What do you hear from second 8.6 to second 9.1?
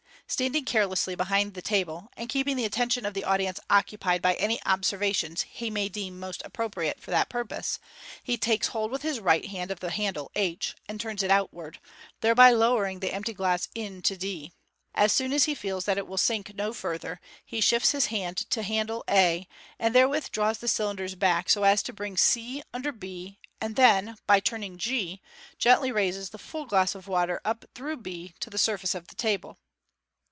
hold with